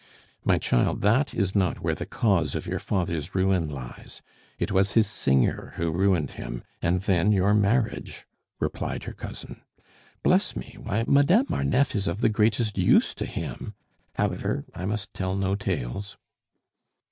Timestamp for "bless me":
10.23-10.75